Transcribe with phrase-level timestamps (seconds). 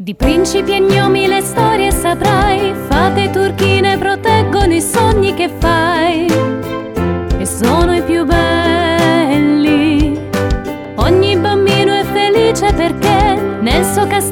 [0.00, 6.24] Di principi e gnomi le storie saprai, fate turchine proteggono i sogni che fai
[7.36, 10.16] e sono i più belli.
[10.94, 14.27] Ogni bambino è felice perché nel suo castello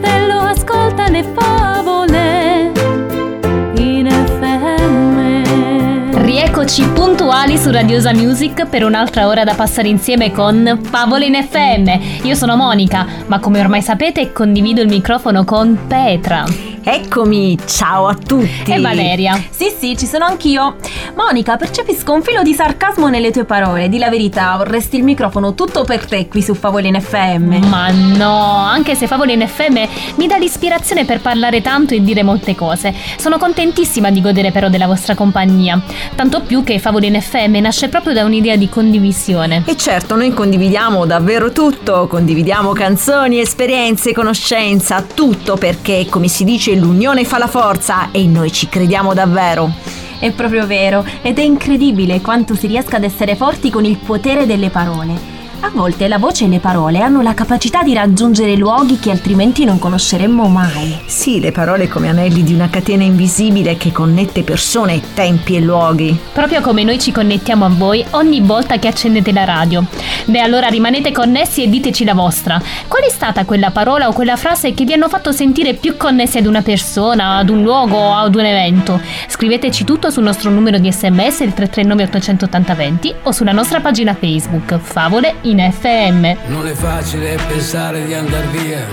[6.67, 6.77] FM.
[6.77, 12.25] Rieccoci puntuali su Radiosa Music per un'altra ora da passare insieme con Favole in FM.
[12.25, 16.76] Io sono Monica, ma come ormai sapete condivido il microfono con Petra.
[16.89, 18.71] Eccomi, ciao a tutti.
[18.71, 19.43] E Valeria.
[19.51, 20.77] Sì, sì, ci sono anch'io.
[21.17, 23.89] Monica, percepisco un filo di sarcasmo nelle tue parole.
[23.89, 27.67] Di la verità, vorresti il microfono tutto per te qui su Favole in FM.
[27.67, 29.85] Ma no, anche se Favole in FM
[30.15, 32.95] mi dà l'ispirazione per parlare tanto e dire molte cose.
[33.17, 35.83] Sono contentissima di godere però della vostra compagnia.
[36.15, 39.65] Tanto più che Favole in FM nasce proprio da un'idea di condivisione.
[39.67, 46.75] E certo, noi condividiamo davvero tutto, condividiamo canzoni, esperienze, conoscenza, tutto perché, come si dice,
[46.79, 49.71] l'unione fa la forza e noi ci crediamo davvero.
[50.19, 54.47] È proprio vero, ed è incredibile quanto si riesca ad essere forti con il potere
[54.47, 55.36] delle parole.
[55.61, 59.65] A volte la voce e le parole hanno la capacità di raggiungere luoghi che altrimenti
[59.65, 60.99] non conosceremmo mai.
[61.07, 66.17] Sì, le parole come anelli di una catena invisibile che connette persone, tempi e luoghi.
[66.33, 69.85] Proprio come noi ci connettiamo a voi ogni volta che accendete la radio.
[70.27, 72.61] Beh, allora rimanete connessi e diteci la vostra.
[72.87, 76.39] Qual è stata quella parola o quella frase che vi hanno fatto sentire più connessi
[76.39, 79.01] ad una persona, ad un luogo o ad un evento?
[79.27, 84.15] Scriveteci tutto sul nostro numero di sms, il 339 880 20 o sulla nostra pagina
[84.15, 86.49] Facebook, Favole in FM.
[86.49, 88.87] Non è facile pensare di andar via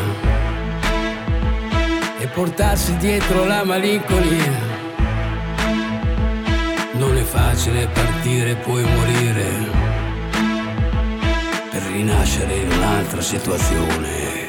[2.20, 4.72] e portarsi dietro la malinconia.
[6.94, 9.52] Non è facile partire e poi morire
[11.72, 14.48] per rinascere in un'altra situazione,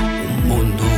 [0.00, 0.97] un mondo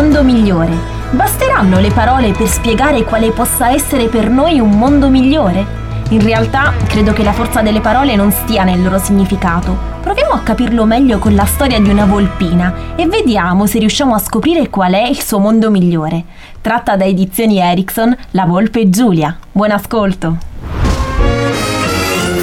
[0.00, 0.74] Mondo migliore.
[1.10, 5.78] Basteranno le parole per spiegare quale possa essere per noi un mondo migliore?
[6.08, 9.76] In realtà credo che la forza delle parole non stia nel loro significato.
[10.00, 14.18] Proviamo a capirlo meglio con la storia di una volpina e vediamo se riusciamo a
[14.18, 16.24] scoprire qual è il suo mondo migliore.
[16.62, 19.36] Tratta da edizioni Ericsson La volpe Giulia.
[19.52, 20.38] Buon ascolto!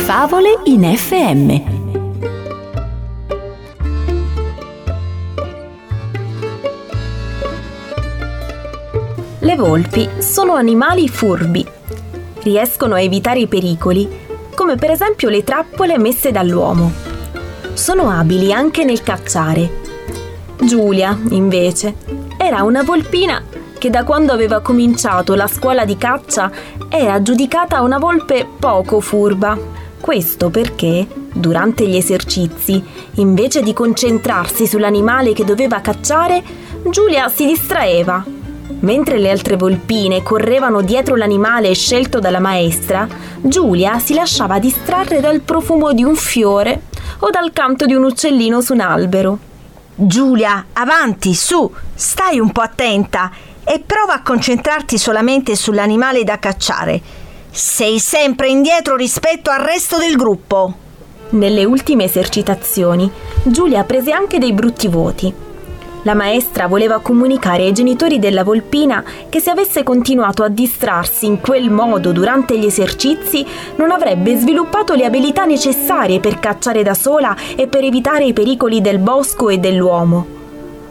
[0.06, 1.76] Favole in FM.
[9.47, 11.65] Le volpi sono animali furbi.
[12.44, 14.05] Riescono a evitare i pericoli,
[14.53, 16.91] come per esempio le trappole messe dall'uomo.
[17.71, 19.71] Sono abili anche nel cacciare.
[20.61, 21.95] Giulia, invece,
[22.38, 23.41] era una volpina
[23.77, 26.51] che da quando aveva cominciato la scuola di caccia
[26.89, 29.57] era giudicata una volpe poco furba.
[29.97, 32.83] Questo perché, durante gli esercizi,
[33.13, 36.44] invece di concentrarsi sull'animale che doveva cacciare,
[36.89, 38.35] Giulia si distraeva
[38.79, 43.07] Mentre le altre volpine correvano dietro l'animale scelto dalla maestra,
[43.41, 46.81] Giulia si lasciava distrarre dal profumo di un fiore
[47.19, 49.39] o dal canto di un uccellino su un albero.
[49.95, 53.31] Giulia, avanti, su, stai un po' attenta
[53.63, 57.01] e prova a concentrarti solamente sull'animale da cacciare.
[57.50, 60.85] Sei sempre indietro rispetto al resto del gruppo.
[61.30, 65.45] Nelle ultime esercitazioni, Giulia prese anche dei brutti voti
[66.07, 71.42] la maestra voleva comunicare ai genitori della volpina che se avesse continuato a distrarsi in
[71.42, 73.45] quel modo durante gli esercizi
[73.75, 78.80] non avrebbe sviluppato le abilità necessarie per cacciare da sola e per evitare i pericoli
[78.80, 80.25] del bosco e dell'uomo.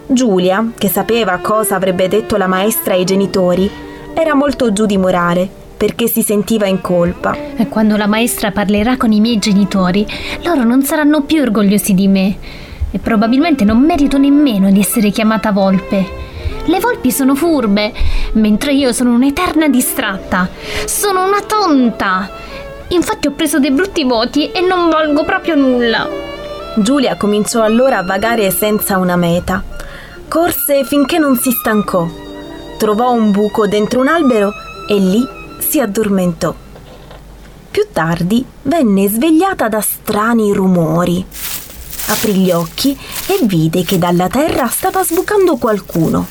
[0.05, 3.67] Giulia, che sapeva cosa avrebbe detto la maestra ai genitori,
[4.13, 7.35] era molto giù di morale perché si sentiva in colpa.
[7.55, 10.05] E quando la maestra parlerà con i miei genitori,
[10.43, 15.51] loro non saranno più orgogliosi di me e probabilmente non merito nemmeno di essere chiamata
[15.51, 16.25] volpe.
[16.65, 17.93] Le volpi sono furbe,
[18.33, 20.49] mentre io sono un'eterna distratta.
[20.85, 22.29] Sono una tonta.
[22.89, 26.07] Infatti ho preso dei brutti voti e non valgo proprio nulla.
[26.75, 29.63] Giulia cominciò allora a vagare senza una meta.
[30.27, 32.07] Corse finché non si stancò.
[32.77, 34.51] Trovò un buco dentro un albero
[34.87, 35.25] e lì
[35.59, 36.53] si addormentò.
[37.71, 41.25] Più tardi venne svegliata da strani rumori
[42.07, 46.25] aprì gli occhi e vide che dalla terra stava sbucando qualcuno.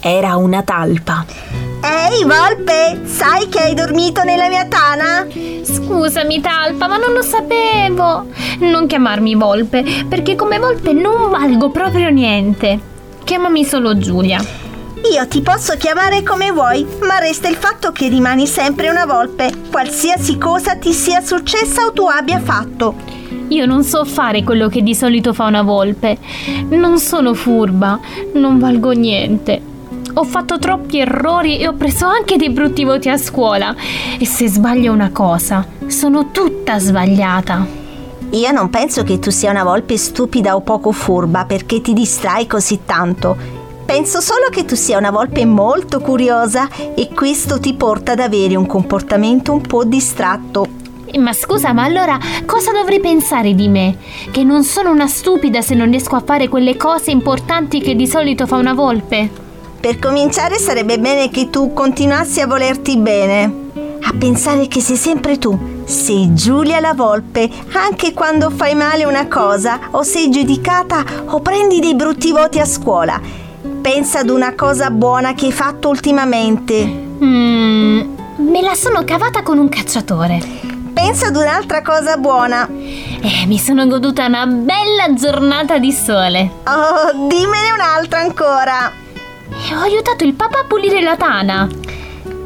[0.00, 1.24] Era una talpa.
[1.82, 5.26] Ehi, volpe, sai che hai dormito nella mia tana?
[5.62, 8.26] Scusami, talpa, ma non lo sapevo.
[8.60, 12.78] Non chiamarmi volpe, perché come volpe non valgo proprio niente.
[13.24, 14.44] Chiamami solo Giulia.
[15.12, 19.52] Io ti posso chiamare come vuoi, ma resta il fatto che rimani sempre una volpe,
[19.70, 22.94] qualsiasi cosa ti sia successa o tu abbia fatto.
[23.48, 26.18] Io non so fare quello che di solito fa una volpe.
[26.70, 28.00] Non sono furba,
[28.34, 29.60] non valgo niente.
[30.14, 33.74] Ho fatto troppi errori e ho preso anche dei brutti voti a scuola.
[34.18, 37.66] E se sbaglio una cosa, sono tutta sbagliata.
[38.30, 42.46] Io non penso che tu sia una volpe stupida o poco furba perché ti distrai
[42.46, 43.36] così tanto.
[43.84, 48.56] Penso solo che tu sia una volpe molto curiosa e questo ti porta ad avere
[48.56, 50.82] un comportamento un po' distratto
[51.18, 53.96] ma scusa, ma allora cosa dovrei pensare di me?
[54.30, 58.06] Che non sono una stupida se non riesco a fare quelle cose importanti che di
[58.06, 59.42] solito fa una volpe?
[59.80, 63.62] Per cominciare sarebbe bene che tu continuassi a volerti bene.
[64.02, 65.82] A pensare che sei sempre tu.
[65.84, 71.80] Sei Giulia la volpe, anche quando fai male una cosa, o sei giudicata, o prendi
[71.80, 73.20] dei brutti voti a scuola.
[73.82, 76.84] Pensa ad una cosa buona che hai fatto ultimamente.
[76.84, 82.66] Mmm, me la sono cavata con un cacciatore pensa ad un'altra cosa buona.
[82.66, 86.50] Eh, mi sono goduta una bella giornata di sole.
[86.64, 88.90] Oh, dimmene un'altra ancora.
[89.50, 91.68] E ho aiutato il papà a pulire la tana.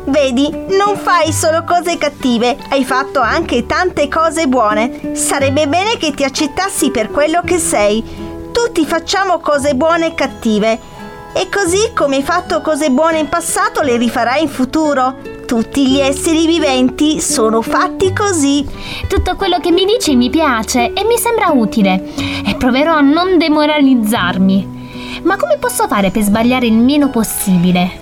[0.07, 5.15] Vedi, non fai solo cose cattive, hai fatto anche tante cose buone.
[5.15, 8.03] Sarebbe bene che ti accettassi per quello che sei.
[8.51, 10.97] Tutti facciamo cose buone e cattive.
[11.35, 15.37] E così come hai fatto cose buone in passato, le rifarai in futuro.
[15.49, 18.67] Tutti gli esseri viventi sono fatti così.
[19.09, 22.05] Tutto quello che mi dici mi piace e mi sembra utile
[22.45, 25.21] e proverò a non demoralizzarmi.
[25.23, 27.93] Ma come posso fare per sbagliare il meno possibile?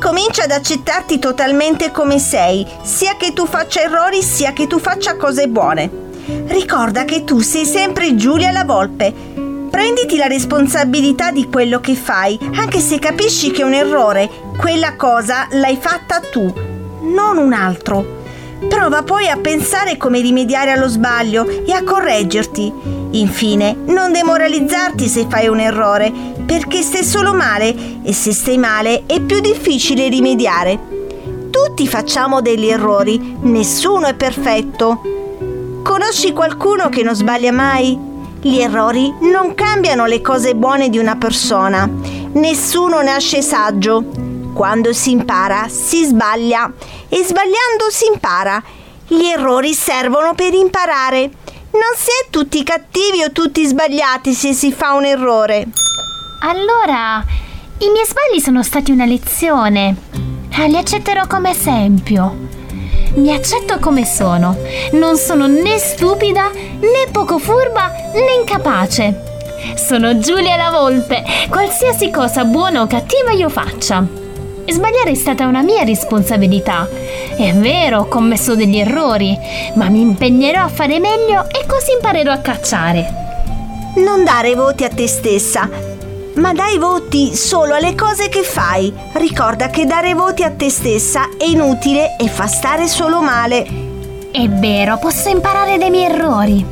[0.00, 5.18] Comincia ad accettarti totalmente come sei, sia che tu faccia errori sia che tu faccia
[5.18, 5.90] cose buone.
[6.46, 9.12] Ricorda che tu sei sempre Giulia la Volpe.
[9.70, 14.30] Prenditi la responsabilità di quello che fai, anche se capisci che è un errore.
[14.56, 16.72] Quella cosa l'hai fatta tu
[17.04, 18.22] non un altro.
[18.68, 22.72] Prova poi a pensare come rimediare allo sbaglio e a correggerti.
[23.12, 26.12] Infine, non demoralizzarti se fai un errore,
[26.44, 30.78] perché stai solo male e se stai male è più difficile rimediare.
[31.50, 35.00] Tutti facciamo degli errori, nessuno è perfetto.
[35.82, 37.96] Conosci qualcuno che non sbaglia mai?
[38.40, 41.88] Gli errori non cambiano le cose buone di una persona.
[42.32, 44.33] Nessuno nasce saggio.
[44.54, 46.72] Quando si impara, si sbaglia
[47.08, 48.62] e sbagliando si impara.
[49.06, 51.22] Gli errori servono per imparare.
[51.72, 55.66] Non si è tutti cattivi o tutti sbagliati se si fa un errore.
[56.42, 57.24] Allora,
[57.78, 59.96] i miei sbagli sono stati una lezione.
[60.52, 62.36] Ah, li accetterò come esempio.
[63.14, 64.56] Mi accetto come sono.
[64.92, 69.32] Non sono né stupida, né poco furba, né incapace.
[69.74, 74.22] Sono Giulia la Volpe, qualsiasi cosa buona o cattiva io faccia.
[74.66, 76.88] Sbagliare è stata una mia responsabilità.
[77.36, 79.36] È vero, ho commesso degli errori,
[79.74, 83.22] ma mi impegnerò a fare meglio e così imparerò a cacciare.
[83.96, 85.68] Non dare voti a te stessa,
[86.34, 88.92] ma dai voti solo alle cose che fai.
[89.12, 93.66] Ricorda che dare voti a te stessa è inutile e fa stare solo male.
[94.30, 96.64] È vero, posso imparare dai miei errori.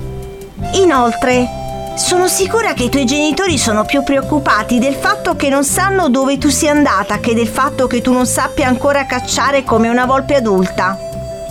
[0.74, 1.61] Inoltre,
[1.96, 6.38] sono sicura che i tuoi genitori sono più preoccupati del fatto che non sanno dove
[6.38, 10.34] tu sia andata che del fatto che tu non sappia ancora cacciare come una volpe
[10.34, 10.98] adulta.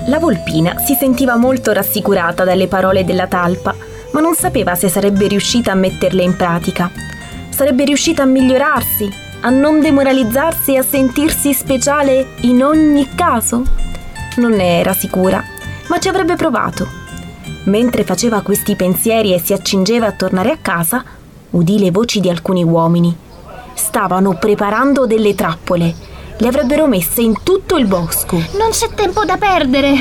[0.07, 3.75] La volpina si sentiva molto rassicurata dalle parole della talpa,
[4.11, 7.09] ma non sapeva se sarebbe riuscita a metterle in pratica
[7.61, 9.07] sarebbe riuscita a migliorarsi,
[9.41, 13.63] a non demoralizzarsi e a sentirsi speciale in ogni caso?
[14.37, 15.43] Non ne era sicura,
[15.87, 17.00] ma ci avrebbe provato.
[17.63, 21.03] Mentre faceva questi pensieri e si accingeva a tornare a casa,
[21.51, 23.15] udì le voci di alcuni uomini.
[23.73, 25.93] Stavano preparando delle trappole.
[26.37, 28.35] Le avrebbero messe in tutto il bosco.
[28.57, 29.93] Non c'è tempo da perdere.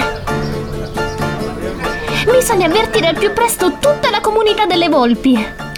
[2.30, 5.68] Bisogna avvertire al più presto tutta la comunità delle volpi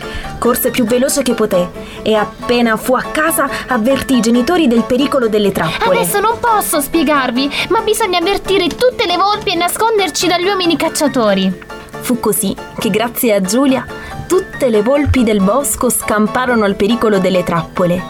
[0.42, 1.70] corse più veloce che poté
[2.02, 6.00] e appena fu a casa avvertì i genitori del pericolo delle trappole.
[6.00, 11.60] Adesso non posso spiegarvi, ma bisogna avvertire tutte le volpi e nasconderci dagli uomini cacciatori.
[12.00, 13.86] Fu così che grazie a Giulia
[14.26, 18.02] tutte le volpi del bosco scamparono al pericolo delle trappole.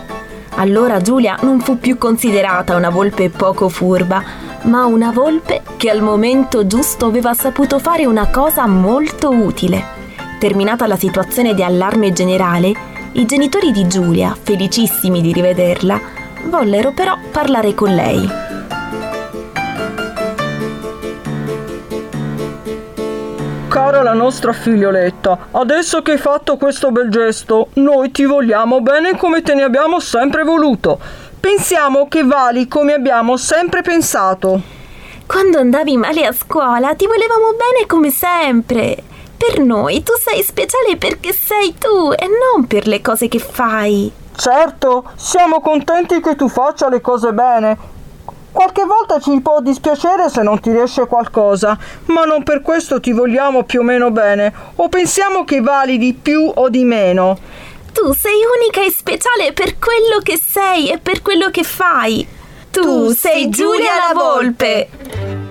[0.54, 4.22] Allora Giulia non fu più considerata una volpe poco furba,
[4.62, 10.00] ma una volpe che al momento giusto aveva saputo fare una cosa molto utile.
[10.42, 12.72] Terminata la situazione di allarme generale,
[13.12, 16.00] i genitori di Giulia, felicissimi di rivederla,
[16.46, 18.28] vollero però parlare con lei.
[23.68, 29.16] Cara la nostra figlioletta, adesso che hai fatto questo bel gesto, noi ti vogliamo bene
[29.16, 30.98] come te ne abbiamo sempre voluto.
[31.38, 34.60] Pensiamo che vali come abbiamo sempre pensato.
[35.24, 39.04] Quando andavi male a scuola ti volevamo bene come sempre
[39.42, 44.10] per noi tu sei speciale perché sei tu e non per le cose che fai.
[44.36, 47.76] Certo, siamo contenti che tu faccia le cose bene.
[48.52, 53.10] Qualche volta ci può dispiacere se non ti riesce qualcosa, ma non per questo ti
[53.10, 57.36] vogliamo più o meno bene, o pensiamo che vali di più o di meno.
[57.92, 62.24] Tu sei unica e speciale per quello che sei e per quello che fai.
[62.70, 65.41] Tu, tu sei Giulia la Volpe.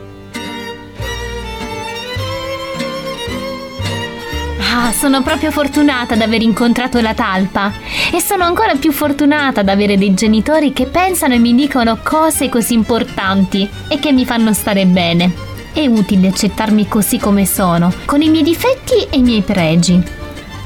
[4.70, 7.74] Ah, sono proprio fortunata ad aver incontrato la talpa
[8.12, 12.48] e sono ancora più fortunata ad avere dei genitori che pensano e mi dicono cose
[12.48, 15.50] così importanti e che mi fanno stare bene.
[15.74, 20.01] È utile accettarmi così come sono, con i miei difetti e i miei pregi,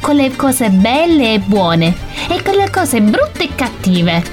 [0.02, 1.96] con le cose belle e buone
[2.28, 4.24] e con le cose brutte e cattive.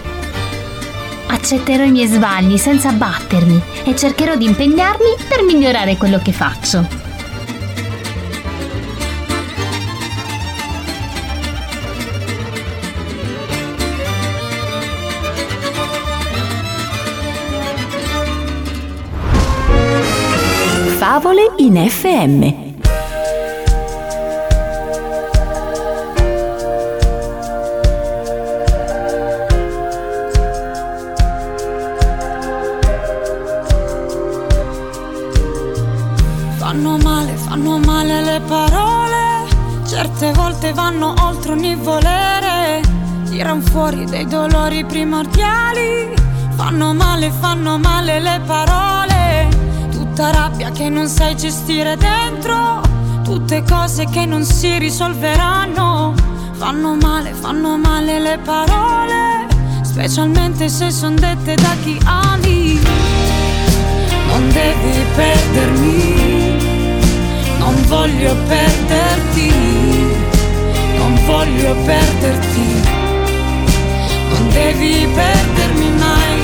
[1.28, 7.11] Accetterò i miei sbagli senza battermi e cercherò di impegnarmi per migliorare quello che faccio.
[21.04, 22.42] Favole in FM.
[36.56, 39.48] Fanno male, fanno male le parole,
[39.84, 42.80] certe volte vanno oltre ogni volere,
[43.28, 46.14] tiran fuori dei dolori primordiali,
[46.54, 49.01] fanno male, fanno male le parole
[50.14, 52.82] tutta rabbia che non sai gestire dentro,
[53.24, 56.12] tutte cose che non si risolveranno.
[56.52, 59.46] Fanno male, fanno male le parole,
[59.80, 62.78] specialmente se son dette da chi ami.
[64.26, 66.56] non devi perdermi,
[67.56, 69.52] non voglio perderti,
[70.98, 72.82] non voglio perderti,
[74.28, 76.40] non devi perdermi mai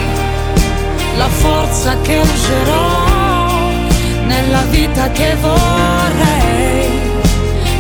[1.19, 3.08] la forza che userò
[4.29, 6.87] nella vita che vorrei.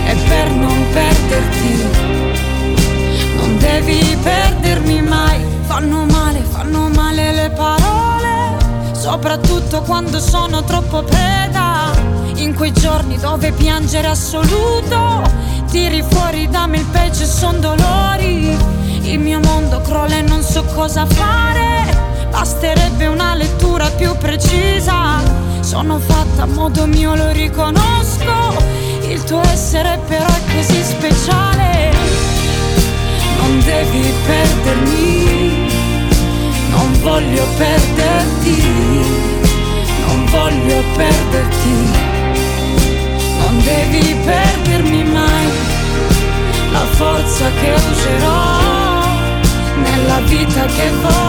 [0.07, 1.73] E per non perderti
[3.37, 5.45] non devi perdermi mai.
[5.67, 8.09] Fanno male fanno male le parole
[9.09, 11.93] soprattutto quando sono troppo preda.
[12.37, 15.23] In quei giorni dove piangere assoluto
[15.71, 18.57] tiri fuori da me il peggio e son dolori.
[19.03, 21.87] Il mio mondo crolla e non so cosa fare.
[22.31, 25.48] Basterebbe una lettura più precisa.
[25.69, 28.57] Sono fatta a modo mio, lo riconosco.
[29.07, 31.91] Il tuo essere però è così speciale.
[33.37, 35.69] Non devi perdermi.
[36.71, 38.63] Non voglio perderti.
[40.07, 41.75] Non voglio perderti.
[43.41, 45.49] Non devi perdermi mai.
[46.73, 48.57] La forza che userò
[49.83, 51.28] nella vita che vorrei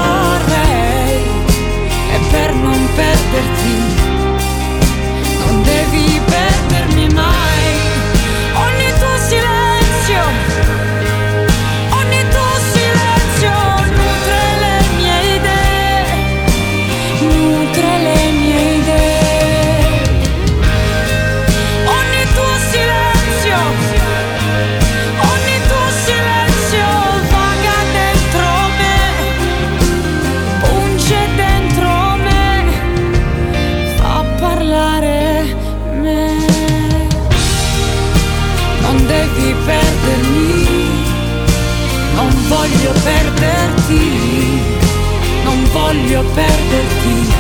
[46.10, 47.34] voglio perderti,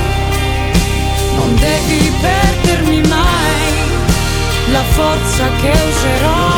[1.35, 3.87] non devi perdermi mai
[4.71, 6.49] la forza che userò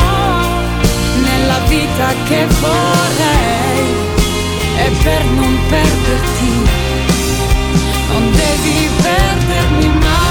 [1.22, 3.86] nella vita che vorrei
[4.76, 6.70] e per non perderti,
[8.10, 10.22] non devi perdermi mai.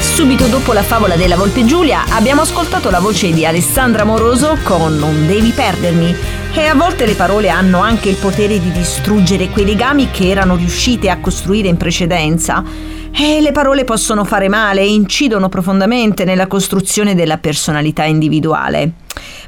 [0.00, 4.96] Subito dopo la favola della Volpe Giulia abbiamo ascoltato la voce di Alessandra Moroso con
[4.96, 6.31] Non devi perdermi.
[6.54, 10.54] E a volte le parole hanno anche il potere di distruggere quei legami che erano
[10.54, 12.62] riuscite a costruire in precedenza.
[13.10, 18.92] E le parole possono fare male e incidono profondamente nella costruzione della personalità individuale.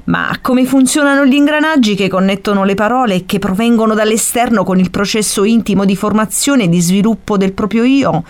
[0.05, 4.91] Ma come funzionano gli ingranaggi che connettono le parole e che provengono dall'esterno con il
[4.91, 8.25] processo intimo di formazione e di sviluppo del proprio io?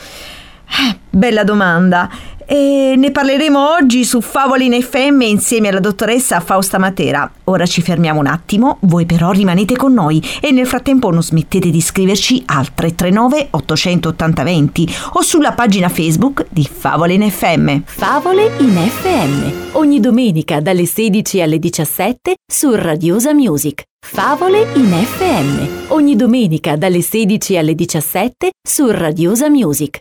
[0.67, 2.11] Eh, bella domanda.
[2.47, 7.31] E ne parleremo oggi su Favole in FM insieme alla dottoressa Fausta Matera.
[7.45, 11.71] Ora ci fermiamo un attimo, voi però rimanete con noi e nel frattempo non smettete
[11.71, 17.81] di scriverci al 339 880 20 o sulla pagina Facebook di Favole in FM.
[17.85, 23.83] Favole in FM, ogni domenica dalle 16 alle 17 su Radiosa Music.
[24.07, 30.01] Favole in FM, ogni domenica dalle 16 alle 17 su Radiosa Music.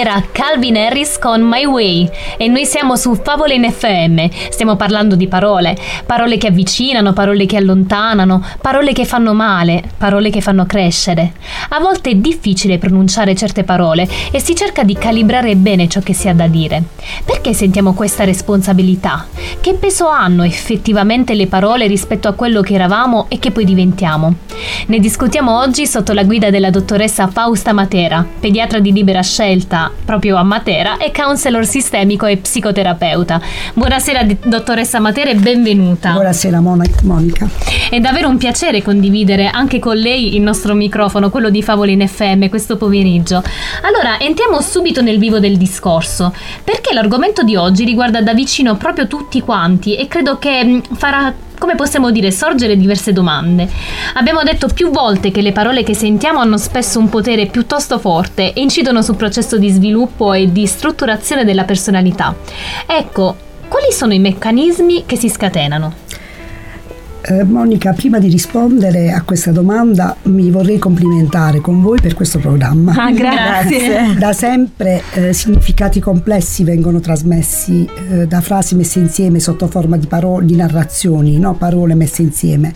[0.00, 2.08] Era Calvin Harris con My Way
[2.38, 4.28] e noi siamo su Favole in FM.
[4.48, 10.30] Stiamo parlando di parole, parole che avvicinano, parole che allontanano, parole che fanno male, parole
[10.30, 11.34] che fanno crescere.
[11.68, 16.14] A volte è difficile pronunciare certe parole e si cerca di calibrare bene ciò che
[16.14, 16.82] si ha da dire.
[17.26, 19.26] Perché sentiamo questa responsabilità?
[19.60, 24.34] Che peso hanno effettivamente le parole rispetto a quello che eravamo e che poi diventiamo?
[24.86, 30.36] Ne discutiamo oggi sotto la guida della dottoressa Fausta Matera, pediatra di libera scelta proprio
[30.36, 33.40] a Matera e counselor sistemico e psicoterapeuta.
[33.74, 36.12] Buonasera dottoressa Matera e benvenuta.
[36.12, 37.48] Buonasera Monica.
[37.88, 42.06] È davvero un piacere condividere anche con lei il nostro microfono, quello di Favole in
[42.06, 43.42] FM, questo pomeriggio.
[43.82, 46.32] Allora, entriamo subito nel vivo del discorso,
[46.64, 51.74] perché l'argomento di oggi riguarda da vicino proprio tutti quanti e credo che farà come
[51.74, 53.68] possiamo dire, sorgere diverse domande.
[54.14, 58.54] Abbiamo detto più volte che le parole che sentiamo hanno spesso un potere piuttosto forte
[58.54, 62.34] e incidono sul processo di sviluppo e di strutturazione della personalità.
[62.86, 63.36] Ecco,
[63.68, 66.09] quali sono i meccanismi che si scatenano?
[67.22, 72.38] Eh, Monica, prima di rispondere a questa domanda mi vorrei complimentare con voi per questo
[72.38, 72.94] programma.
[72.96, 74.14] Ah, grazie.
[74.18, 80.06] Da sempre eh, significati complessi vengono trasmessi eh, da frasi messe insieme sotto forma di,
[80.06, 81.54] parole, di narrazioni, no?
[81.54, 82.74] parole messe insieme.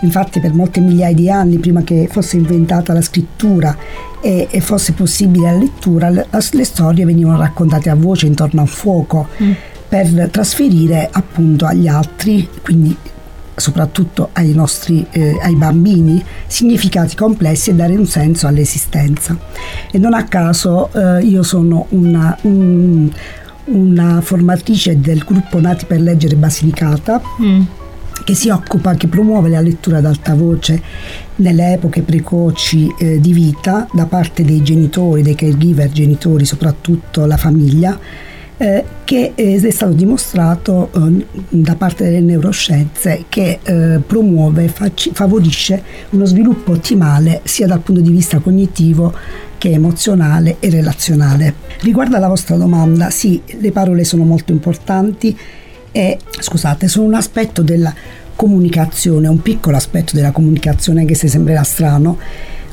[0.00, 3.76] Infatti per molte migliaia di anni, prima che fosse inventata la scrittura
[4.20, 8.62] e, e fosse possibile la lettura, le, le, storie venivano raccontate a voce intorno a
[8.62, 9.28] un fuoco.
[9.42, 9.52] Mm.
[9.86, 12.96] per trasferire appunto agli altri, quindi
[13.56, 19.36] soprattutto ai nostri eh, ai bambini significati complessi e dare un senso all'esistenza
[19.90, 23.10] e non a caso eh, io sono una, un,
[23.64, 27.62] una, formatrice del gruppo Nati per leggere Basilicata mm.
[28.24, 30.82] che si occupa, che promuove la lettura ad alta voce
[31.36, 37.36] nelle epoche precoci eh, di vita da parte dei genitori, dei caregiver genitori, soprattutto la
[37.36, 37.98] famiglia
[38.56, 45.82] eh, che è stato dimostrato eh, da parte delle neuroscienze che eh, promuove, faci, favorisce
[46.10, 49.12] uno sviluppo ottimale sia dal punto di vista cognitivo
[49.58, 51.54] che emozionale e relazionale.
[51.80, 55.36] Riguardo alla vostra domanda, sì, le parole sono molto importanti
[55.90, 57.92] e scusate, sono un aspetto della
[58.36, 62.18] comunicazione, un piccolo aspetto della comunicazione, anche se sembrerà strano,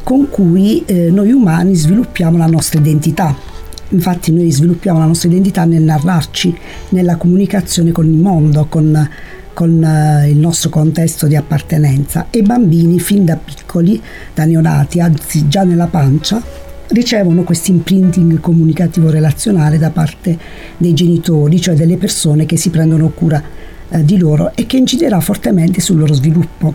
[0.04, 3.51] con cui eh, noi umani sviluppiamo la nostra identità
[3.92, 6.56] Infatti noi sviluppiamo la nostra identità nel narrarci,
[6.90, 9.10] nella comunicazione con il mondo, con,
[9.54, 14.02] con uh, il nostro contesto di appartenenza e i bambini fin da piccoli,
[14.34, 16.42] da neonati, anzi già nella pancia,
[16.88, 20.38] ricevono questo imprinting comunicativo relazionale da parte
[20.78, 23.44] dei genitori, cioè delle persone che si prendono cura
[23.90, 26.74] eh, di loro e che inciderà fortemente sul loro sviluppo.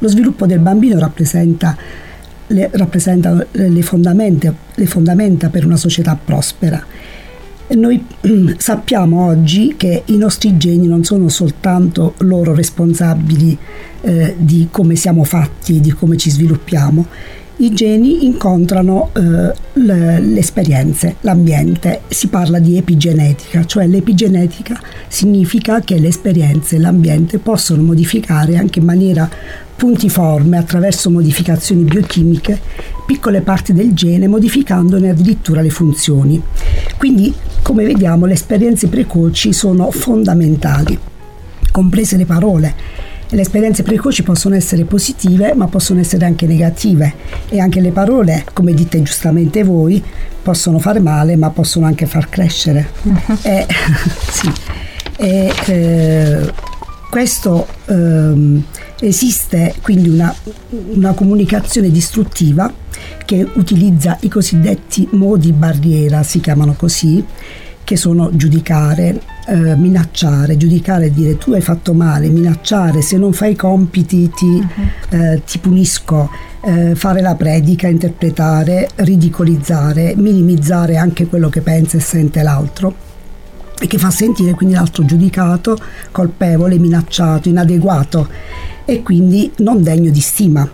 [0.00, 1.76] Lo sviluppo del bambino rappresenta
[2.48, 6.84] le, rappresentano le fondamenta, le fondamenta per una società prospera.
[7.70, 8.04] Noi
[8.56, 13.56] sappiamo oggi che i nostri geni non sono soltanto loro responsabili
[14.00, 17.06] eh, di come siamo fatti, di come ci sviluppiamo,
[17.60, 19.20] i geni incontrano eh,
[19.72, 22.02] le, le, esperienze, l'ambiente.
[22.08, 28.78] Si parla di epigenetica, cioè l'epigenetica significa che le esperienze e l'ambiente possono modificare anche
[28.78, 29.28] in maniera
[29.74, 32.60] puntiforme attraverso modificazioni biochimiche
[33.06, 36.40] piccole parti del gene modificandone addirittura le funzioni.
[36.96, 40.98] Quindi, come vediamo, le esperienze precoci sono fondamentali,
[41.72, 42.74] comprese le parole
[43.30, 47.12] le esperienze precoci possono essere positive ma possono essere anche negative
[47.48, 50.02] e anche le parole, come dite giustamente voi,
[50.42, 52.88] possono fare male ma possono anche far crescere.
[53.02, 53.38] Uh-huh.
[53.42, 53.66] E,
[54.30, 54.52] sì.
[55.16, 56.52] e, eh,
[57.10, 58.62] questo eh,
[59.00, 60.34] esiste quindi una,
[60.94, 62.72] una comunicazione distruttiva
[63.24, 67.24] che utilizza i cosiddetti modi barriera, si chiamano così,
[67.88, 73.32] che sono giudicare, eh, minacciare, giudicare e dire tu hai fatto male, minacciare, se non
[73.32, 75.18] fai i compiti ti, uh-huh.
[75.18, 76.28] eh, ti punisco,
[76.64, 82.94] eh, fare la predica, interpretare, ridicolizzare, minimizzare anche quello che pensa e sente l'altro
[83.80, 85.78] e che fa sentire quindi l'altro giudicato,
[86.10, 88.28] colpevole, minacciato, inadeguato
[88.84, 90.68] e quindi non degno di stima,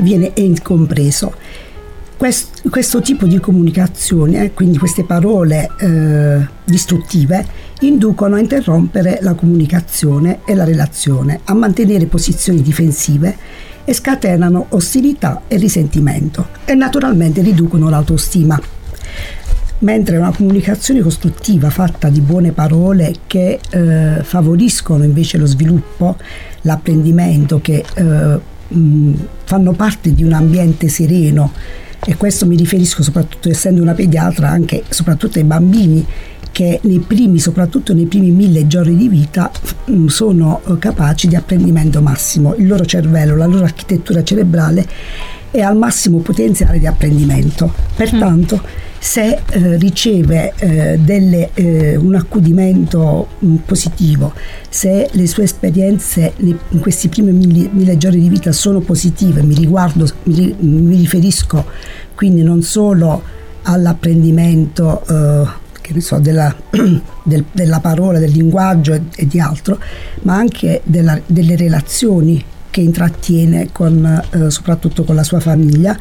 [0.00, 1.32] viene incompreso.
[2.20, 7.46] Questo, questo tipo di comunicazione, quindi queste parole eh, distruttive,
[7.80, 13.34] inducono a interrompere la comunicazione e la relazione, a mantenere posizioni difensive
[13.86, 18.60] e scatenano ostilità e risentimento e naturalmente riducono l'autostima.
[19.78, 26.18] Mentre una comunicazione costruttiva fatta di buone parole che eh, favoriscono invece lo sviluppo,
[26.60, 28.40] l'apprendimento, che eh,
[28.74, 29.12] mh,
[29.44, 31.52] fanno parte di un ambiente sereno,
[32.04, 36.06] e questo mi riferisco soprattutto essendo una pediatra anche soprattutto ai bambini
[36.52, 39.50] che nei primi, soprattutto nei primi mille giorni di vita,
[39.90, 42.54] mm, sono eh, capaci di apprendimento massimo.
[42.56, 44.86] Il loro cervello, la loro architettura cerebrale
[45.50, 47.72] è al massimo potenziale di apprendimento.
[47.94, 48.60] Pertanto,
[49.02, 54.34] se eh, riceve eh, delle, eh, un accudimento mh, mm, positivo,
[54.68, 59.54] se le sue esperienze in questi primi mille, mille, giorni di vita sono positive, mi,
[59.54, 61.64] riguardo, mi, mi riferisco
[62.14, 63.22] quindi non solo
[63.62, 66.54] all'apprendimento eh, so, della,
[67.24, 69.78] del, della, parola, del linguaggio e, e di altro,
[70.22, 75.98] ma anche della, delle relazioni che intrattiene con, eh, soprattutto con la sua famiglia,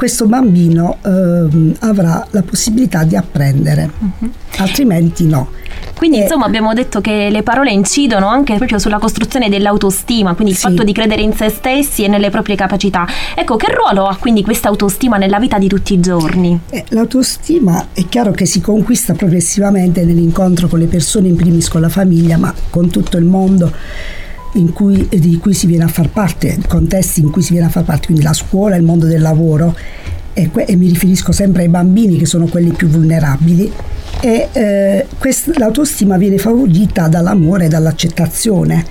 [0.00, 4.30] questo bambino eh, avrà la possibilità di apprendere, uh-huh.
[4.56, 5.50] altrimenti no.
[5.94, 10.54] Quindi e, insomma abbiamo detto che le parole incidono anche proprio sulla costruzione dell'autostima, quindi
[10.54, 10.68] il sì.
[10.68, 13.06] fatto di credere in se stessi e nelle proprie capacità.
[13.34, 16.58] Ecco, che ruolo ha quindi questa autostima nella vita di tutti i giorni?
[16.70, 21.82] Eh, l'autostima è chiaro che si conquista progressivamente nell'incontro con le persone, in primis con
[21.82, 23.70] la famiglia, ma con tutto il mondo
[24.72, 27.84] cui, di cui si viene a far parte, contesti in cui si viene a far
[27.84, 29.74] parte, quindi la scuola, il mondo del lavoro
[30.32, 33.72] e, e mi riferisco sempre ai bambini che sono quelli più vulnerabili
[34.20, 38.84] e eh, quest, l'autostima viene favorita dall'amore e dall'accettazione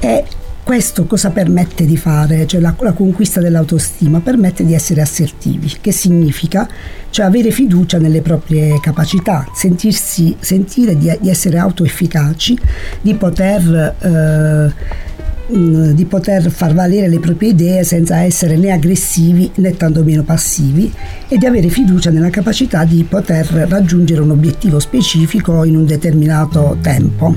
[0.00, 0.24] e
[0.64, 2.46] questo cosa permette di fare?
[2.46, 6.68] Cioè la, la, conquista dell'autostima permette di essere assertivi, che significa
[7.10, 12.58] cioè avere fiducia nelle proprie capacità, sentirsi, sentire di, di essere autoefficaci,
[13.00, 15.12] di poter eh,
[15.52, 20.90] Mm, di poter far valere le proprie idee senza essere né aggressivi né tantomeno passivi
[21.28, 26.78] e di avere fiducia nella capacità di poter raggiungere un obiettivo specifico in un determinato
[26.80, 27.36] tempo.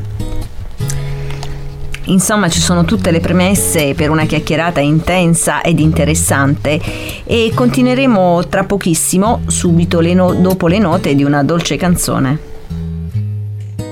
[2.07, 6.79] Insomma, ci sono tutte le premesse per una chiacchierata intensa ed interessante
[7.23, 12.39] e continueremo tra pochissimo, subito le no- dopo le note di una dolce canzone.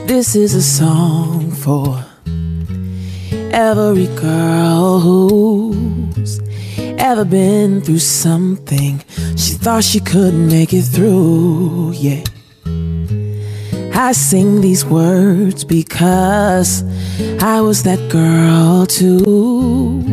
[0.05, 2.03] This is a song for
[3.51, 6.39] every girl who's
[6.97, 9.01] ever been through something
[9.35, 11.93] she thought she couldn't make it through.
[11.93, 12.23] Yeah.
[13.93, 16.83] I sing these words because
[17.41, 20.03] I was that girl too,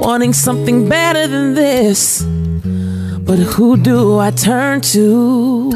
[0.00, 2.22] wanting something better than this.
[3.24, 5.70] But who do I turn to?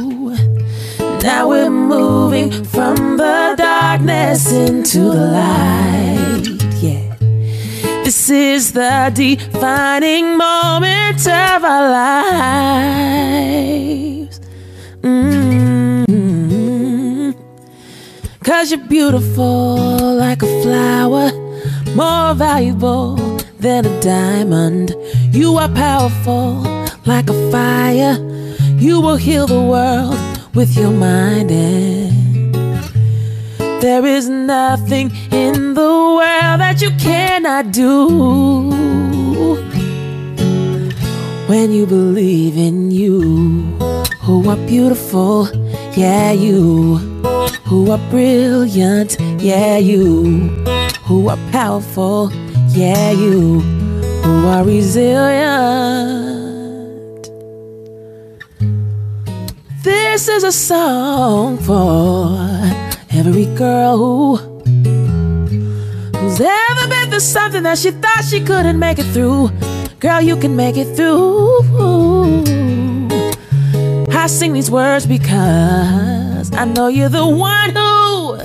[1.22, 6.44] Now we're moving from the darkness into the light.
[6.80, 7.16] Yeah.
[8.04, 14.15] This is the defining moment of our lives.
[18.46, 19.74] Cause you're beautiful
[20.14, 21.32] like a flower,
[21.96, 23.16] more valuable
[23.58, 24.94] than a diamond.
[25.32, 26.62] You are powerful
[27.06, 28.14] like a fire.
[28.78, 30.16] You will heal the world
[30.54, 32.54] with your mind and
[33.82, 38.06] There is nothing in the world that you cannot do
[41.48, 43.76] when you believe in you.
[43.80, 45.48] Oh, Who are beautiful,
[45.96, 47.16] yeah, you.
[47.66, 50.48] Who are brilliant, yeah, you.
[51.02, 52.30] Who are powerful,
[52.68, 53.60] yeah, you.
[54.22, 56.06] Who are resilient.
[59.82, 62.38] This is a song for
[63.10, 64.36] every girl who
[66.16, 69.50] who's ever been through something that she thought she couldn't make it through.
[69.98, 71.62] Girl, you can make it through.
[74.08, 78.36] I sing these words because I know you're the one who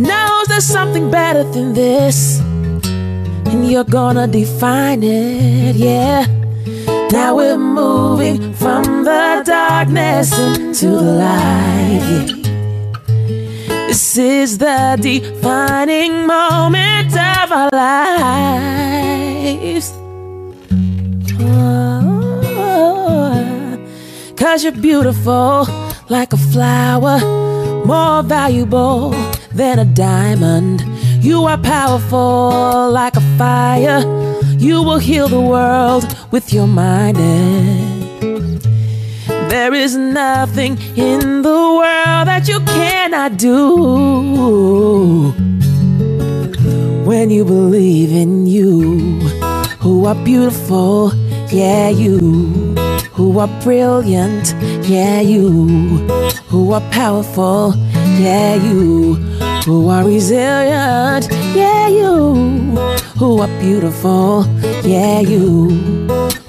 [0.00, 2.40] knows there's something better than this.
[2.40, 6.26] And you're gonna define it, yeah.
[7.10, 12.28] Now we're moving from the darkness into the light.
[13.88, 18.90] This is the defining moment of our lives.
[22.62, 23.78] Oh,
[24.36, 25.66] Cause you're beautiful
[26.10, 27.20] like a flower,
[27.86, 29.10] more valuable
[29.52, 30.84] than a diamond.
[31.24, 34.00] You are powerful like a fire.
[34.58, 37.16] You will heal the world with your mind.
[39.48, 45.32] There is nothing in the world that you cannot do
[47.04, 49.20] when you believe in you.
[49.80, 51.12] Who are beautiful,
[51.50, 52.69] yeah, you.
[53.12, 54.54] Who are brilliant,
[54.88, 55.66] yeah, you.
[56.48, 57.74] Who are powerful,
[58.18, 59.14] yeah, you.
[59.66, 62.34] Who are resilient, yeah, you.
[63.18, 64.46] Who are beautiful,
[64.84, 65.70] yeah, you.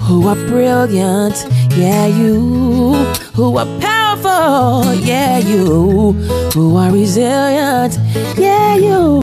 [0.00, 1.46] Who are brilliant,
[1.76, 2.94] yeah, you.
[3.34, 6.12] Who are powerful, yeah, you.
[6.54, 7.98] Who are resilient,
[8.38, 9.20] yeah, you.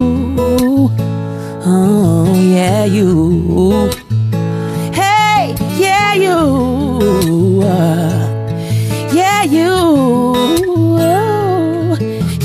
[1.65, 3.89] Oh, yeah, you.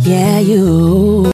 [0.00, 1.30] Yeah, you.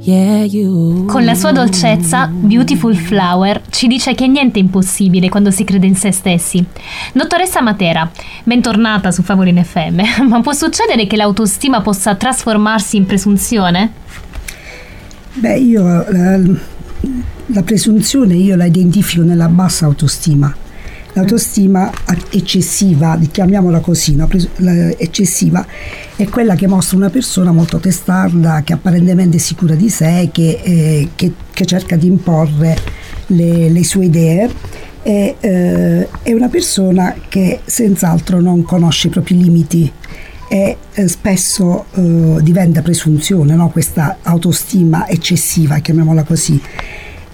[0.00, 1.04] Yeah, you.
[1.06, 5.86] Con la sua dolcezza, Beautiful Flower ci dice che niente è impossibile quando si crede
[5.86, 6.64] in se stessi.
[7.12, 8.10] Dottoressa Matera,
[8.44, 13.92] bentornata su Favolin FM, ma può succedere che l'autostima possa trasformarsi in presunzione?
[15.34, 16.40] Beh, io la,
[17.48, 20.54] la presunzione io la identifico nella bassa autostima.
[21.14, 21.90] L'autostima
[22.30, 24.12] eccessiva, chiamiamola così?
[24.12, 24.48] Pres-
[24.98, 25.66] eccessiva,
[26.14, 30.60] è quella che mostra una persona molto testarda, che è apparentemente sicura di sé, che,
[30.62, 32.76] eh, che- che cerca di imporre
[33.28, 34.50] le, le sue idee.
[35.02, 39.90] E, eh, è una persona che senz'altro non conosce i propri limiti
[40.48, 43.70] e eh, spesso eh, diventa presunzione, no?
[43.70, 46.60] questa autostima eccessiva, chiamiamola così,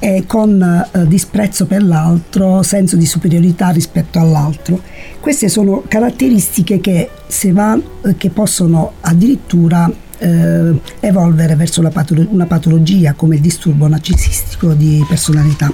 [0.04, 4.82] e con eh, disprezzo per l'altro, senso di superiorità rispetto all'altro.
[5.18, 12.44] Queste sono caratteristiche che, se va, eh, che possono addirittura eh, evolvere verso patolo- una
[12.44, 15.72] patologia come il disturbo narcisistico di personalità.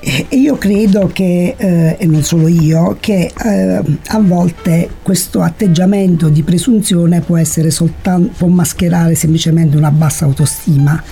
[0.00, 5.42] E e io credo che, eh, e non solo io, che eh, a volte questo
[5.42, 11.02] atteggiamento di presunzione può essere soltanto, può mascherare semplicemente una bassa autostima.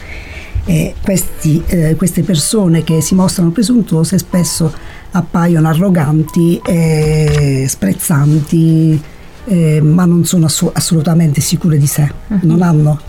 [0.66, 4.72] E questi, eh, queste persone che si mostrano presuntuose spesso
[5.12, 9.00] appaiono arroganti e sprezzanti,
[9.44, 12.10] eh, ma non sono assolutamente sicure di sé,
[12.42, 13.00] non hanno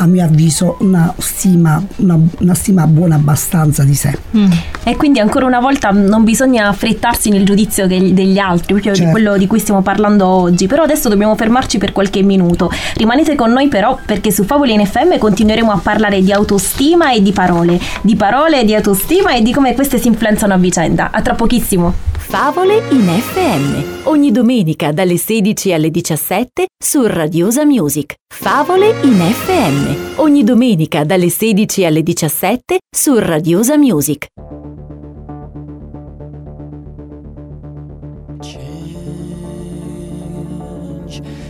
[0.00, 4.16] a mio avviso una stima, una, una stima buona abbastanza di sé.
[4.84, 8.98] E quindi ancora una volta non bisogna affrettarsi nel giudizio che- degli altri, proprio di
[8.98, 9.10] Certo.
[9.12, 10.66] quello di cui stiamo parlando oggi.
[10.66, 12.70] Però adesso dobbiamo fermarci per qualche minuto.
[12.94, 17.20] Rimanete con noi però perché su Favoli in FM continueremo a parlare di autostima e
[17.20, 17.78] di parole.
[18.02, 21.10] Di parole, di autostima e di come queste si influenzano a vicenda.
[21.12, 21.92] A tra pochissimo.
[22.28, 24.06] Favole in FM.
[24.06, 28.16] Ogni domenica dalle 16 alle 17 su Radiosa Music.
[28.28, 30.18] Favole in FM.
[30.20, 34.26] Ogni domenica dalle 16 alle 17 su Radiosa Music.
[41.08, 41.47] has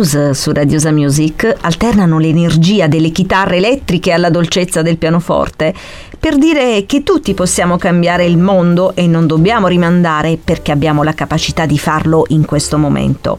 [0.00, 5.74] Muse su Radiosa Music alternano l'energia delle chitarre elettriche alla dolcezza del pianoforte
[6.18, 11.12] per dire che tutti possiamo cambiare il mondo e non dobbiamo rimandare perché abbiamo la
[11.12, 13.38] capacità di farlo in questo momento.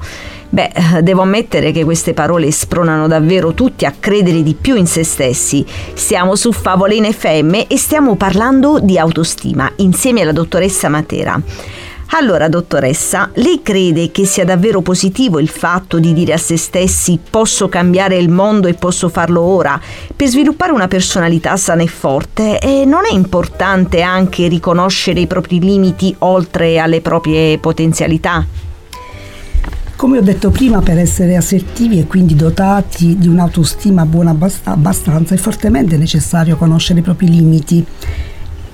[0.49, 5.03] Beh, devo ammettere che queste parole spronano davvero tutti a credere di più in se
[5.03, 5.65] stessi.
[5.95, 11.41] Siamo su Favole in FM e stiamo parlando di autostima insieme alla dottoressa Matera.
[12.13, 17.17] Allora, dottoressa, lei crede che sia davvero positivo il fatto di dire a se stessi
[17.29, 19.79] posso cambiare il mondo e posso farlo ora?
[20.13, 25.61] Per sviluppare una personalità sana e forte, e non è importante anche riconoscere i propri
[25.61, 28.45] limiti oltre alle proprie potenzialità?
[29.95, 35.33] Come ho detto prima, per essere assertivi e quindi dotati di un'autostima buona abbast- abbastanza
[35.33, 37.85] è fortemente necessario conoscere i propri limiti,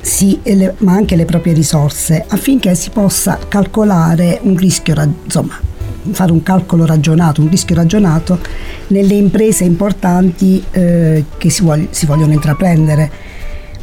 [0.08, 4.96] sì, e le- ma anche le proprie risorse, affinché si possa calcolare un rischio,
[5.26, 5.60] insomma,
[6.12, 8.40] fare un calcolo ragionato, un rischio ragionato
[8.88, 13.12] nelle imprese importanti eh, che si, vogli- si vogliono intraprendere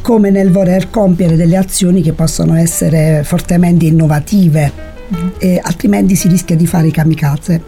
[0.01, 4.71] come nel voler compiere delle azioni che possono essere fortemente innovative,
[5.37, 7.61] e altrimenti si rischia di fare i kamikaze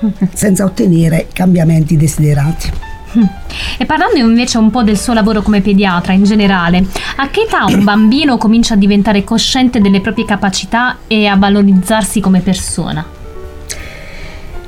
[0.34, 2.91] senza ottenere i cambiamenti desiderati.
[3.78, 6.86] E parlando invece un po' del suo lavoro come pediatra in generale,
[7.16, 12.20] a che età un bambino comincia a diventare cosciente delle proprie capacità e a valorizzarsi
[12.20, 13.04] come persona?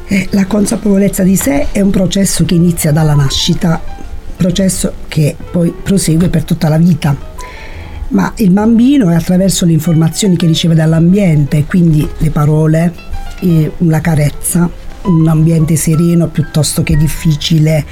[0.07, 3.81] Eh, La consapevolezza di sé è un processo che inizia dalla nascita,
[4.37, 7.17] processo che poi prosegue per tutta la vita.
[8.09, 12.93] Ma il bambino è attraverso le informazioni che riceve dall'ambiente, quindi le parole,
[13.41, 14.69] eh, la carezza,
[15.05, 17.85] un ambiente sereno piuttosto che difficile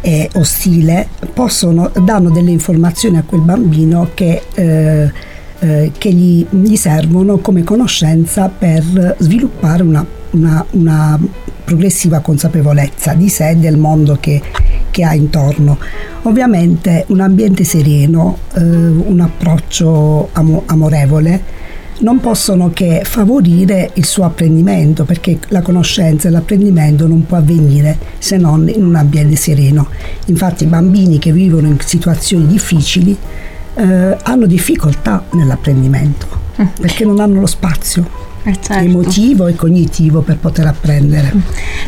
[0.00, 5.10] e ostile, possono, danno delle informazioni a quel bambino che, eh,
[5.58, 11.18] eh, che gli, gli servono come conoscenza per sviluppare una, una- una
[11.64, 14.40] progressiva consapevolezza di sé e del mondo che,
[14.90, 15.78] che ha intorno.
[16.22, 21.54] Ovviamente un ambiente sereno, eh, un approccio amo- amorevole
[21.98, 27.98] non possono che favorire il suo apprendimento perché la conoscenza e l'apprendimento non può avvenire
[28.18, 29.88] se non in un ambiente sereno.
[30.26, 33.16] Infatti i bambini che vivono in situazioni difficili
[33.74, 36.44] eh, hanno difficoltà nell'apprendimento
[36.80, 38.26] perché non hanno lo spazio
[38.68, 41.32] emotivo e cognitivo per poter apprendere.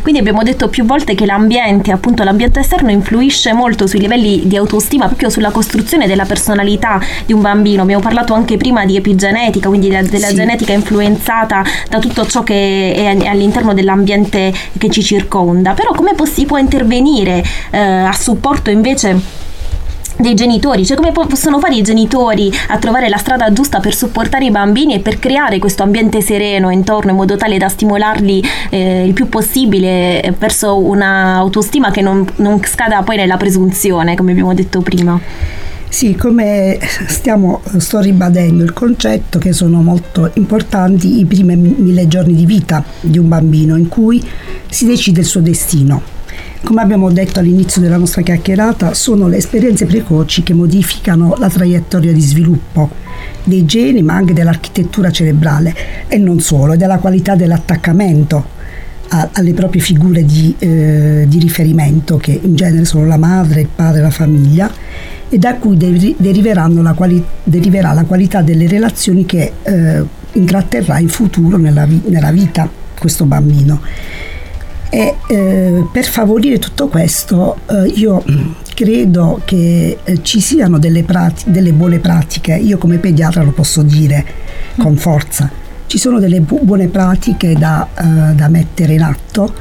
[0.01, 4.55] Quindi abbiamo detto più volte che l'ambiente, appunto l'ambiente esterno, influisce molto sui livelli di
[4.57, 7.81] autostima, proprio sulla costruzione della personalità di un bambino.
[7.83, 10.35] Abbiamo parlato anche prima di epigenetica, quindi della, della Sì.
[10.35, 15.73] genetica influenzata da tutto ciò che è all'interno dell'ambiente che ci circonda.
[15.73, 19.47] Però come si può intervenire eh, a supporto invece
[20.19, 23.95] dei genitori, cioè come po- possono fare i genitori a trovare la strada giusta per
[23.95, 28.43] supportare i bambini e per creare questo ambiente sereno intorno in modo tale da stimolarli
[28.69, 34.15] eh, il più possibile eh, verso una autostima che non, non scada poi nella presunzione,
[34.15, 35.19] come abbiamo detto prima.
[35.87, 42.35] Sì, come stiamo, sto ribadendo il concetto che sono molto importanti i primi mille giorni
[42.35, 44.23] di vita di un bambino in cui
[44.69, 46.18] si decide il suo destino.
[46.61, 52.11] Come abbiamo detto all'inizio della nostra chiacchierata, sono le esperienze precoci che modificano la traiettoria
[52.11, 52.89] di sviluppo
[53.43, 55.73] dei geni, ma anche dell'architettura cerebrale
[56.07, 58.57] e non solo, e della qualità dell'attaccamento
[59.07, 63.69] a- alle proprie figure di, eh, di riferimento, che in genere sono la madre, il
[63.73, 64.69] padre, la famiglia,
[65.29, 70.03] e da cui la quali- deriverà la qualità delle relazioni che eh,
[70.33, 73.81] intratterrà in futuro nella, nella vita questo bambino.
[74.91, 78.23] E eh, per favorire tutto questo eh, io
[78.73, 83.83] credo che eh, ci siano delle, prati- delle buone pratiche, io come pediatra lo posso
[83.83, 84.25] dire
[84.79, 85.49] con forza,
[85.85, 89.53] ci sono delle bu- buone pratiche da, eh, da mettere in atto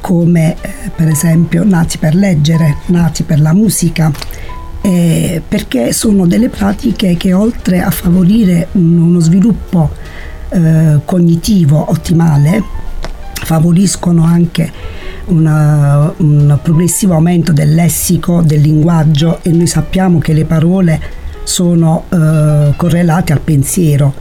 [0.00, 4.10] come eh, per esempio nati per leggere, nati per la musica,
[4.80, 9.90] perché sono delle pratiche che oltre a favorire un- uno sviluppo
[11.04, 12.62] cognitivo ottimale,
[13.44, 14.70] favoriscono anche
[15.26, 21.00] una- un progressivo aumento del lessico, del linguaggio e noi sappiamo che le parole
[21.44, 24.14] sono eh, correlate al pensiero.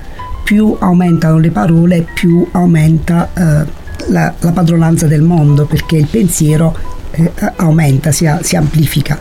[0.44, 3.66] Più aumentano le parole, più aumenta eh,
[4.10, 6.76] la, la padronanza del mondo perché il pensiero
[7.12, 9.18] eh, aumenta, si, si amplifica.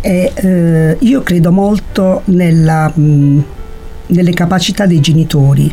[0.00, 3.42] E, eh, io credo molto nella, mh,
[4.08, 5.72] nelle capacità dei genitori.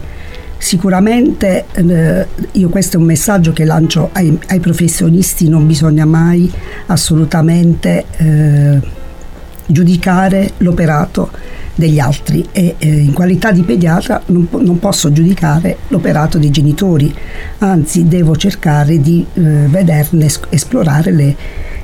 [0.64, 6.50] Sicuramente eh, io questo è un messaggio che lancio ai, ai professionisti, non bisogna mai
[6.86, 8.80] assolutamente eh,
[9.66, 11.32] giudicare l'operato
[11.74, 17.12] degli altri e eh, in qualità di pediatra non, non posso giudicare l'operato dei genitori,
[17.58, 21.36] anzi devo cercare di eh, vederne, es- esplorare le-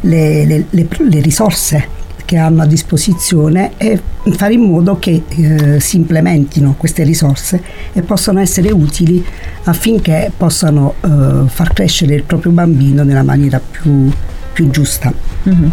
[0.01, 1.95] le- le- le risorse
[2.27, 4.01] che hanno a disposizione e
[4.31, 7.63] fare in modo che eh, si implementino queste risorse
[7.93, 9.25] e possano essere utili
[9.63, 14.11] affinché possano eh, far crescere il proprio bambino nella maniera più,
[14.51, 15.13] più giusta.
[15.43, 15.71] Mhm.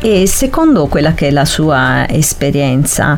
[0.00, 3.16] E secondo quella che è la sua esperienza,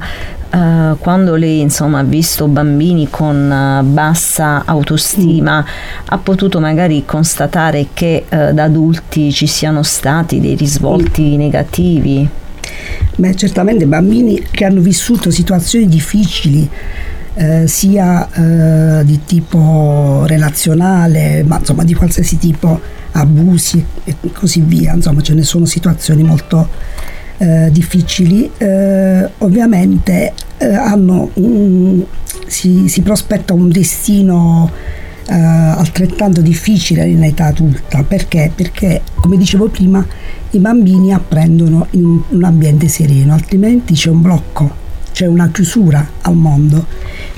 [0.51, 5.65] eh, quando lei insomma ha visto bambini con eh, bassa autostima,
[6.05, 12.43] ha potuto magari constatare che eh, da adulti ci siano stati dei risvolti negativi?
[13.17, 16.69] Beh, certamente bambini che hanno vissuto situazioni difficili,
[17.37, 18.29] eh, sia
[19.01, 22.81] eh, di tipo relazionale, ma insomma di qualsiasi tipo,
[23.13, 26.69] abusi e così via, insomma ce ne sono situazioni molto
[27.39, 32.05] eh, difficili, eh, ovviamente eh, hanno un-
[32.47, 34.71] si, si prospetta un destino
[35.27, 38.03] eh, altrettanto difficile in età adulta.
[38.03, 38.51] Perché?
[38.55, 40.05] Perché, come dicevo prima,
[40.51, 44.71] i bambini apprendono in un, ambiente sereno, altrimenti c'è un blocco,
[45.13, 46.87] c'è una chiusura al mondo.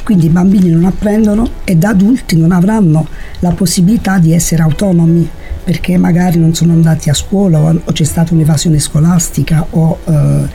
[0.02, 3.06] Quindi i bambini non apprendono e da adulti non avranno
[3.40, 5.28] la possibilità di essere autonomi
[5.64, 10.48] perché magari non sono andati a scuola o c'è stata un'evasione scolastica o eh,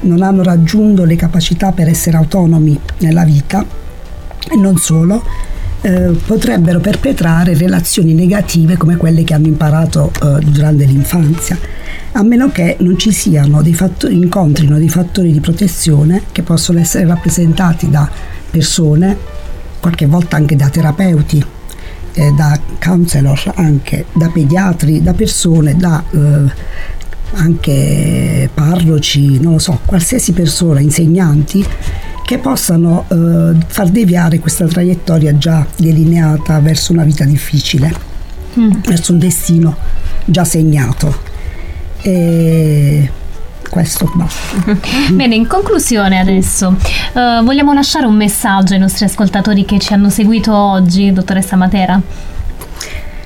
[0.00, 3.64] non hanno raggiunto le capacità per essere autonomi nella vita
[4.50, 5.22] e non solo,
[5.80, 11.58] eh, potrebbero perpetrare relazioni negative come quelle che hanno imparato eh, durante l'infanzia,
[12.12, 16.78] a meno che non ci siano dei fattori, incontrino dei fattori di protezione che possono
[16.80, 18.10] essere rappresentati da
[18.50, 19.16] persone,
[19.80, 21.44] qualche volta anche da terapeuti,
[22.14, 26.76] eh, da counselor, anche da pediatri, da persone, da eh,
[27.34, 31.64] anche parroci, non lo so, qualsiasi persona, insegnanti
[32.28, 37.90] che possano eh, far deviare questa traiettoria già delineata verso una vita difficile,
[38.58, 38.70] mm.
[38.84, 39.74] verso un destino
[40.26, 41.20] già segnato.
[42.02, 43.10] E
[43.70, 44.76] questo basta.
[45.10, 50.10] Bene, in conclusione adesso uh, vogliamo lasciare un messaggio ai nostri ascoltatori che ci hanno
[50.10, 51.98] seguito oggi, dottoressa Matera?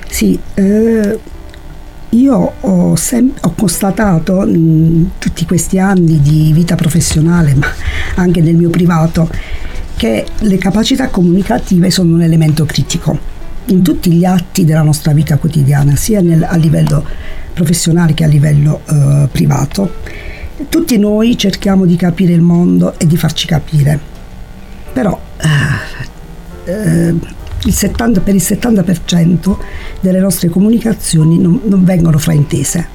[0.07, 1.19] Sì, eh,
[2.13, 7.67] io ho, sem- ho constatato in tutti questi anni di vita professionale, ma
[8.15, 9.29] anche nel mio privato,
[9.95, 13.31] che le capacità comunicative sono un elemento critico
[13.67, 17.05] in tutti gli atti della nostra vita quotidiana, sia nel, a livello
[17.53, 19.95] professionale che a livello eh, privato.
[20.69, 23.99] Tutti noi cerchiamo di capire il mondo e di farci capire,
[24.91, 27.15] però eh, eh,
[27.65, 29.57] il 70, per il 70%
[29.99, 32.87] delle nostre comunicazioni non, non vengono fraintese,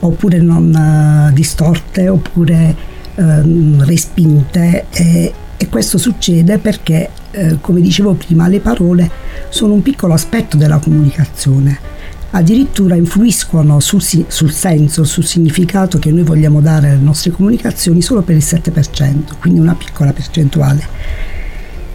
[0.00, 2.74] oppure non uh, distorte, oppure
[3.14, 4.86] uh, respinte.
[4.90, 9.10] E, e, questo succede perché, uh, come dicevo prima, le parole
[9.48, 11.90] sono un piccolo aspetto della comunicazione.
[12.34, 18.22] Addirittura influiscono sul, sul senso, sul significato che noi vogliamo dare alle nostre comunicazioni solo
[18.22, 21.41] per il 7%, quindi una piccola percentuale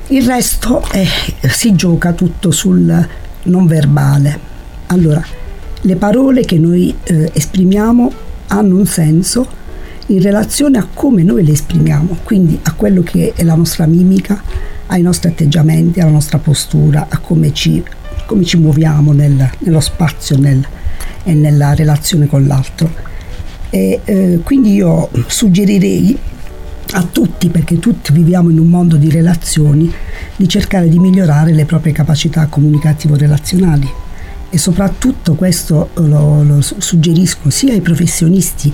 [0.09, 1.05] il resto è,
[1.49, 3.07] si gioca tutto sul
[3.43, 4.39] non verbale.
[4.87, 5.23] Allora,
[5.81, 8.11] le parole che noi eh, esprimiamo
[8.47, 9.45] hanno un senso
[10.07, 14.41] in relazione a come noi le esprimiamo, quindi a quello che è la nostra mimica,
[14.87, 17.83] ai nostri atteggiamenti, alla nostra postura, a come ci,
[18.25, 20.65] come ci muoviamo nel, nello spazio nel,
[21.23, 22.89] e nella relazione con l'altro.
[23.69, 26.17] E, eh, quindi io suggerirei
[26.93, 29.91] a tutti, perché tutti viviamo in un mondo di relazioni,
[30.35, 33.89] di cercare di migliorare le proprie capacità comunicativo-relazionali.
[34.49, 38.71] E soprattutto questo lo, lo suggerisco sia ai professionisti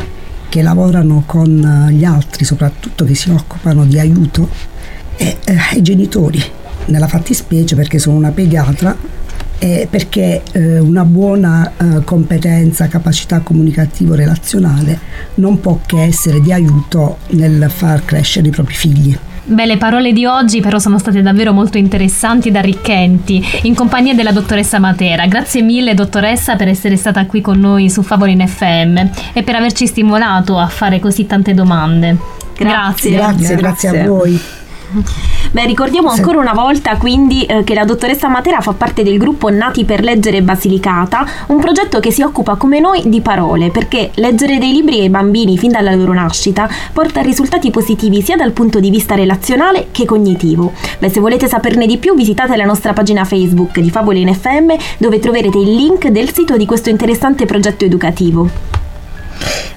[0.49, 4.47] che lavorano con gli altri, soprattutto che si occupano di aiuto,
[5.15, 6.41] e eh, ai genitori,
[6.85, 8.95] nella fattispecie perché sono una pediatra
[9.63, 14.99] eh, perché eh, una buona eh, competenza, capacità comunicativo-relazionale
[15.35, 19.17] non può che essere di aiuto nel far crescere i propri figli.
[19.45, 24.13] Beh, le parole di oggi però sono state davvero molto interessanti ed arricchenti, in compagnia
[24.13, 25.27] della dottoressa Matera.
[25.27, 28.97] Grazie mille dottoressa per essere stata qui con noi su Favolin FM
[29.31, 32.17] e per averci stimolato a fare così tante domande.
[32.57, 34.39] Grazie, grazie, grazie, grazie a voi.
[35.51, 39.49] Beh, ricordiamo ancora una volta quindi eh, che la dottoressa Matera fa parte del gruppo
[39.49, 44.57] Nati per leggere Basilicata, un progetto che si occupa come noi di parole, perché leggere
[44.57, 48.79] dei libri ai bambini fin dalla loro nascita porta a risultati positivi sia dal punto
[48.79, 50.73] di vista relazionale che cognitivo.
[50.99, 54.73] Beh, se volete saperne di più visitate la nostra pagina Facebook di Favole in FM
[54.97, 58.82] dove troverete il link del sito di questo interessante progetto educativo.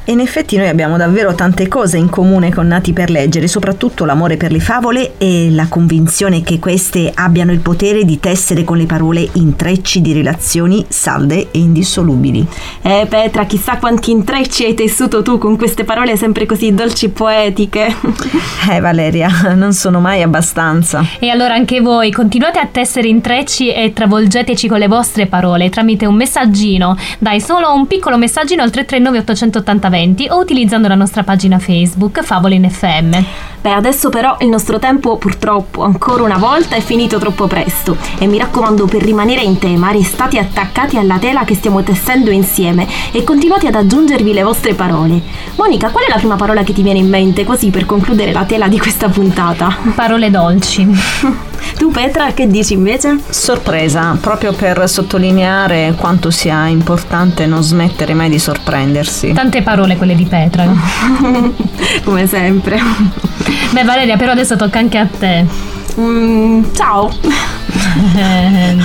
[0.09, 4.05] E in effetti noi abbiamo davvero tante cose in comune con Nati per leggere, soprattutto
[4.05, 8.77] l'amore per le favole e la convinzione che queste abbiano il potere di tessere con
[8.77, 12.47] le parole intrecci di relazioni salde e indissolubili.
[12.83, 17.09] Eh Petra, chissà quanti intrecci hai tessuto tu con queste parole sempre così dolci e
[17.09, 17.95] poetiche.
[18.69, 21.05] Eh Valeria, non sono mai abbastanza.
[21.21, 26.05] E allora anche voi continuate a tessere intrecci e travolgeteci con le vostre parole tramite
[26.05, 26.97] un messaggino.
[27.19, 29.56] Dai, solo un piccolo messaggino al 339 880
[29.89, 33.25] 20 o utilizzando la nostra pagina Facebook Favole in FM.
[33.67, 38.29] Beh, adesso però il nostro tempo purtroppo ancora una volta è finito troppo presto e
[38.29, 43.25] mi raccomando per rimanere in tema restate attaccati alla tela che stiamo tessendo insieme e
[43.25, 45.21] continuate ad aggiungervi le vostre parole.
[45.57, 48.45] Monica, qual è la prima parola che ti viene in mente così per concludere la
[48.45, 49.77] tela di questa puntata?
[49.97, 50.87] Parole dolci.
[51.77, 53.19] tu Petra che dici invece?
[53.29, 59.33] Sorpresa, proprio per sottolineare quanto sia importante non smettere mai di sorprendersi.
[59.33, 60.67] Tante parole quelle di Petra.
[62.05, 63.56] Come sempre.
[63.71, 65.45] Beh Valeria, però adesso tocca anche a te.
[65.99, 67.11] Mm, ciao.
[68.17, 68.77] Eh.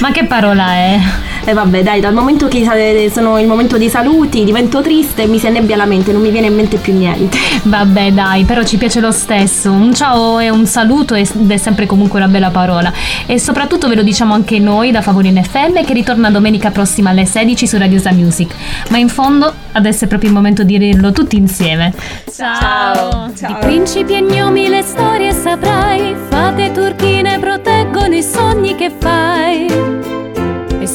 [0.00, 1.00] Ma che parola è?
[1.44, 2.64] E vabbè, dai, dal momento che
[3.12, 6.30] sono il momento dei saluti, divento triste e mi si annebbia la mente, non mi
[6.30, 7.38] viene in mente più niente.
[7.62, 9.70] Vabbè, dai, però ci piace lo stesso.
[9.70, 12.92] Un ciao e un saluto ed è sempre comunque una bella parola.
[13.26, 17.26] E soprattutto ve lo diciamo anche noi da Favorine FM che ritorna domenica prossima alle
[17.26, 18.54] 16 su Radiosa Music.
[18.90, 21.92] Ma in fondo adesso è proprio il momento di dirlo tutti insieme.
[22.32, 23.30] Ciao.
[23.34, 29.99] Di principi e gnomi le storie saprai, fate turchine proteggono i sogni che fai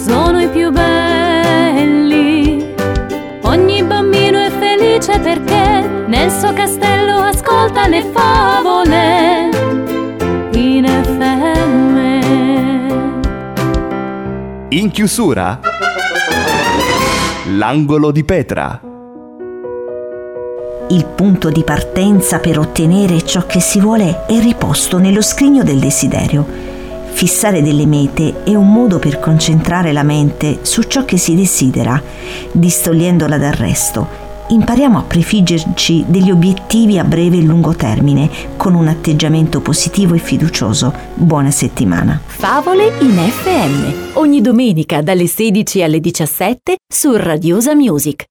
[0.06, 2.64] sono i più belli.
[3.42, 9.50] Ogni bambino è felice perché nel suo castello ascolta le favole
[10.52, 11.98] in FM.
[14.70, 15.60] In chiusura,
[17.56, 18.80] l'angolo di Petra.
[20.90, 25.80] Il punto di partenza per ottenere ciò che si vuole è riposto nello scrigno del
[25.80, 26.75] desiderio.
[27.16, 32.00] Fissare delle mete è un modo per concentrare la mente su ciò che si desidera,
[32.52, 34.06] distogliendola dal resto.
[34.50, 40.18] Impariamo a prefiggerci degli obiettivi a breve e lungo termine con un atteggiamento positivo e
[40.18, 40.94] fiducioso.
[41.14, 42.20] Buona settimana.
[42.26, 44.18] Favole in FM.
[44.18, 48.24] Ogni domenica dalle 16 alle 17 su Radiosa Music.